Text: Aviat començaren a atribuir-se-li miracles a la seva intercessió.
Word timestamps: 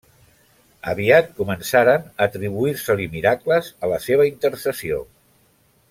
Aviat 0.93 1.27
començaren 1.41 2.07
a 2.09 2.27
atribuir-se-li 2.29 3.07
miracles 3.17 3.71
a 3.85 3.91
la 3.95 4.01
seva 4.09 4.27
intercessió. 4.35 5.05